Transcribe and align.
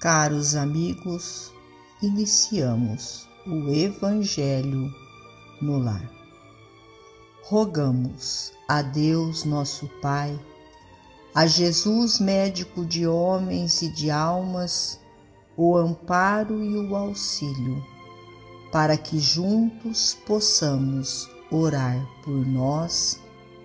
Caros 0.00 0.54
amigos, 0.54 1.52
iniciamos 2.00 3.28
o 3.44 3.68
Evangelho 3.68 4.94
no 5.60 5.76
Lar. 5.80 6.08
Rogamos 7.42 8.52
a 8.68 8.80
Deus, 8.80 9.44
nosso 9.44 9.88
Pai, 10.00 10.38
a 11.34 11.48
Jesus, 11.48 12.20
médico 12.20 12.84
de 12.84 13.08
homens 13.08 13.82
e 13.82 13.88
de 13.88 14.08
almas, 14.08 15.00
o 15.56 15.76
amparo 15.76 16.62
e 16.62 16.76
o 16.76 16.94
auxílio, 16.94 17.84
para 18.70 18.96
que 18.96 19.18
juntos 19.18 20.16
possamos 20.24 21.28
orar 21.50 21.98
por 22.22 22.46
nós 22.46 23.18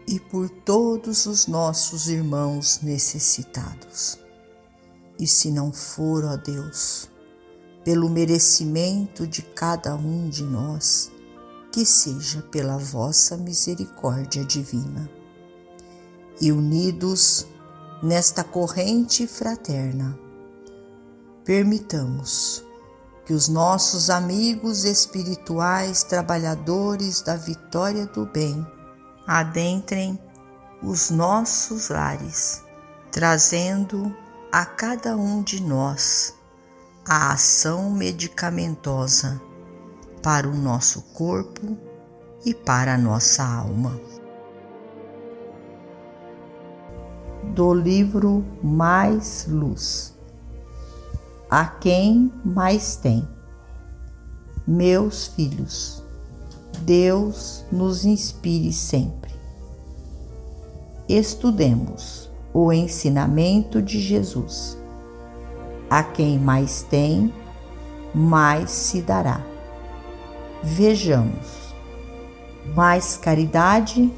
e 0.07 0.19
por 0.19 0.49
todos 0.49 1.27
os 1.27 1.45
nossos 1.45 2.07
irmãos 2.07 2.79
necessitados. 2.81 4.22
E 5.23 5.27
se 5.27 5.49
não 5.49 5.71
for, 5.71 6.25
ó 6.25 6.35
Deus, 6.35 7.09
pelo 7.81 8.09
merecimento 8.09 9.25
de 9.25 9.41
cada 9.41 9.95
um 9.95 10.27
de 10.27 10.43
nós, 10.43 11.09
que 11.71 11.85
seja 11.85 12.41
pela 12.41 12.77
vossa 12.77 13.37
misericórdia 13.37 14.43
divina. 14.43 15.09
E 16.41 16.51
unidos 16.51 17.47
nesta 18.03 18.43
corrente 18.43 19.25
fraterna, 19.25 20.19
permitamos 21.45 22.61
que 23.25 23.31
os 23.31 23.47
nossos 23.47 24.09
amigos 24.09 24.83
espirituais, 24.83 26.03
trabalhadores 26.03 27.21
da 27.21 27.37
vitória 27.37 28.05
do 28.07 28.25
bem, 28.25 28.67
adentrem 29.25 30.19
os 30.81 31.09
nossos 31.09 31.87
lares, 31.87 32.61
trazendo 33.09 34.13
a 34.53 34.65
cada 34.65 35.17
um 35.17 35.41
de 35.41 35.63
nós 35.63 36.35
a 37.03 37.33
ação 37.33 37.89
medicamentosa 37.89 39.41
para 40.21 40.47
o 40.47 40.53
nosso 40.53 41.01
corpo 41.11 41.75
e 42.45 42.53
para 42.53 42.93
a 42.93 42.97
nossa 42.97 43.43
alma. 43.43 43.99
Do 47.55 47.73
livro 47.73 48.45
Mais 48.61 49.47
Luz. 49.49 50.15
A 51.49 51.65
quem 51.65 52.31
mais 52.45 52.95
tem? 52.95 53.27
Meus 54.67 55.25
filhos, 55.25 56.03
Deus 56.83 57.65
nos 57.71 58.05
inspire 58.05 58.71
sempre. 58.71 59.33
Estudemos 61.09 62.31
o 62.53 62.71
ensinamento 62.71 63.81
de 63.81 63.99
Jesus. 63.99 64.77
A 65.89 66.03
quem 66.03 66.37
mais 66.37 66.83
tem, 66.83 67.33
mais 68.13 68.69
se 68.69 69.01
dará. 69.01 69.41
Vejamos: 70.61 71.73
mais 72.75 73.17
caridade, 73.17 74.13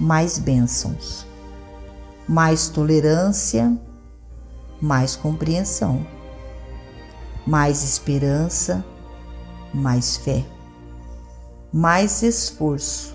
mais 0.00 0.38
bênçãos, 0.38 1.24
mais 2.28 2.68
tolerância, 2.68 3.76
mais 4.82 5.14
compreensão, 5.14 6.04
mais 7.46 7.82
esperança, 7.84 8.84
mais 9.72 10.16
fé, 10.16 10.44
mais 11.72 12.22
esforço, 12.22 13.14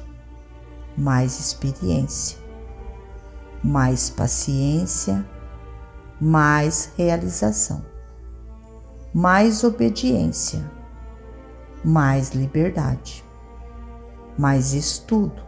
mais 0.97 1.39
experiência 1.39 2.42
mais 3.63 4.09
paciência, 4.09 5.25
mais 6.19 6.91
realização, 6.97 7.83
mais 9.13 9.63
obediência, 9.63 10.69
mais 11.83 12.31
liberdade, 12.31 13.23
mais 14.37 14.73
estudo, 14.73 15.41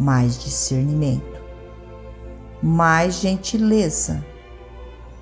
mais 0.00 0.42
discernimento, 0.42 1.42
mais 2.62 3.20
gentileza, 3.20 4.24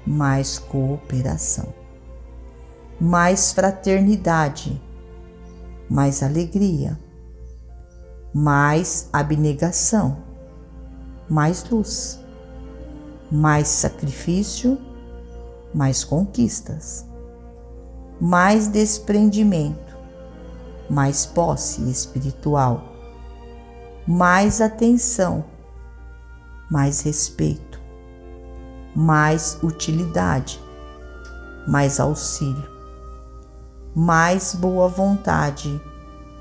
mais 0.06 0.56
cooperação, 0.58 1.74
mais 3.00 3.52
fraternidade, 3.52 4.80
mais 5.88 6.22
alegria, 6.22 6.98
mais 8.32 9.08
abnegação 9.12 10.29
mais 11.30 11.64
luz, 11.70 12.18
mais 13.30 13.68
sacrifício, 13.68 14.76
mais 15.72 16.02
conquistas, 16.02 17.06
mais 18.20 18.66
desprendimento, 18.66 19.96
mais 20.90 21.24
posse 21.24 21.88
espiritual, 21.88 22.82
mais 24.08 24.60
atenção, 24.60 25.44
mais 26.68 27.00
respeito, 27.02 27.80
mais 28.96 29.56
utilidade, 29.62 30.60
mais 31.68 32.00
auxílio, 32.00 32.68
mais 33.94 34.52
boa 34.56 34.88
vontade, 34.88 35.80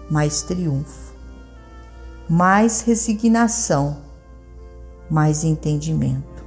mais 0.10 0.42
triunfo, 0.42 1.14
mais 2.28 2.82
resignação 2.82 4.09
mais 5.10 5.44
entendimento, 5.44 6.46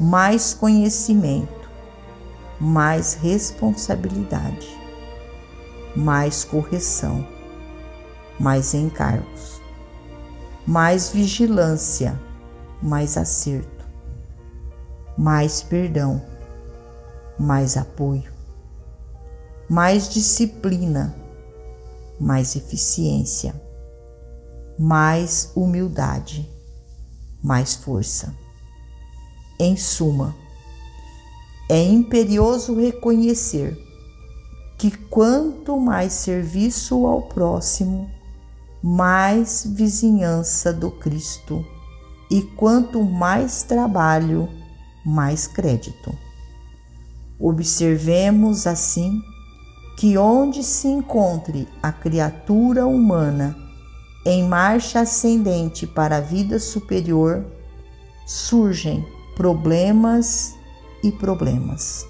mais 0.00 0.54
conhecimento, 0.54 1.68
mais 2.58 3.14
responsabilidade, 3.14 4.68
mais 5.94 6.42
correção, 6.44 7.26
mais 8.40 8.74
encargos, 8.74 9.60
mais 10.66 11.10
vigilância, 11.10 12.18
mais 12.82 13.16
acerto, 13.18 13.84
mais 15.18 15.62
perdão, 15.62 16.22
mais 17.38 17.76
apoio, 17.76 18.32
mais 19.68 20.08
disciplina, 20.08 21.14
mais 22.18 22.56
eficiência, 22.56 23.54
mais 24.78 25.52
humildade 25.54 26.53
mais 27.44 27.74
força. 27.74 28.34
Em 29.60 29.76
suma, 29.76 30.34
é 31.68 31.82
imperioso 31.82 32.74
reconhecer 32.74 33.78
que 34.78 34.90
quanto 34.90 35.78
mais 35.78 36.14
serviço 36.14 37.06
ao 37.06 37.22
próximo, 37.22 38.10
mais 38.82 39.64
vizinhança 39.66 40.72
do 40.72 40.90
Cristo, 40.90 41.64
e 42.30 42.40
quanto 42.40 43.02
mais 43.02 43.62
trabalho, 43.62 44.48
mais 45.04 45.46
crédito. 45.46 46.16
Observemos 47.38 48.66
assim 48.66 49.20
que 49.98 50.16
onde 50.16 50.62
se 50.62 50.88
encontre 50.88 51.68
a 51.82 51.92
criatura 51.92 52.86
humana 52.86 53.63
em 54.24 54.42
marcha 54.48 55.00
ascendente 55.00 55.86
para 55.86 56.16
a 56.16 56.20
vida 56.20 56.58
superior, 56.58 57.44
surgem 58.26 59.06
problemas 59.36 60.54
e 61.02 61.12
problemas. 61.12 62.06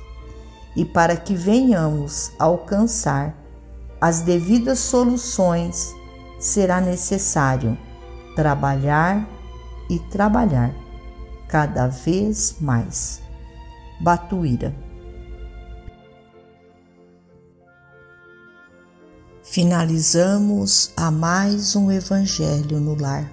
E 0.76 0.84
para 0.84 1.16
que 1.16 1.34
venhamos 1.34 2.32
alcançar 2.38 3.34
as 4.00 4.20
devidas 4.20 4.78
soluções, 4.78 5.94
será 6.38 6.80
necessário 6.80 7.76
trabalhar 8.36 9.28
e 9.88 9.98
trabalhar 9.98 10.74
cada 11.48 11.86
vez 11.88 12.56
mais. 12.60 13.20
Batuíra 14.00 14.74
Finalizamos 19.54 20.90
a 20.96 21.12
mais 21.12 21.76
um 21.76 21.88
Evangelho 21.88 22.80
no 22.80 23.00
lar, 23.00 23.32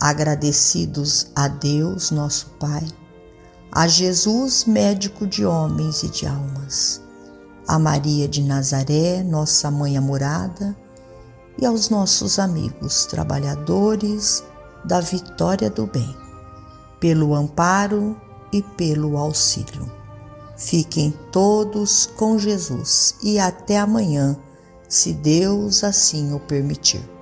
agradecidos 0.00 1.26
a 1.36 1.48
Deus, 1.48 2.10
nosso 2.10 2.46
Pai, 2.58 2.86
a 3.70 3.86
Jesus, 3.86 4.64
médico 4.64 5.26
de 5.26 5.44
homens 5.44 6.02
e 6.02 6.08
de 6.08 6.26
almas, 6.26 7.02
a 7.66 7.78
Maria 7.78 8.26
de 8.26 8.42
Nazaré, 8.42 9.22
nossa 9.22 9.70
mãe 9.70 9.98
amorada, 9.98 10.74
e 11.60 11.66
aos 11.66 11.90
nossos 11.90 12.38
amigos 12.38 13.04
trabalhadores 13.04 14.42
da 14.82 15.02
vitória 15.02 15.68
do 15.68 15.86
bem, 15.86 16.16
pelo 16.98 17.34
amparo 17.34 18.18
e 18.50 18.62
pelo 18.62 19.18
auxílio. 19.18 19.92
Fiquem 20.56 21.12
todos 21.30 22.06
com 22.16 22.38
Jesus 22.38 23.14
e 23.22 23.38
até 23.38 23.78
amanhã 23.78 24.34
se 24.88 25.12
Deus 25.12 25.84
assim 25.84 26.32
o 26.32 26.40
permitir. 26.40 27.17